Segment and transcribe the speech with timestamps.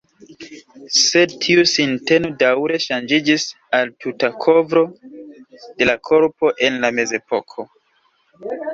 [0.99, 3.47] Sed tiu sinteno daŭre ŝanĝiĝis
[3.81, 4.85] al tuta kovro
[5.69, 7.73] de la korpo en la mezepoko.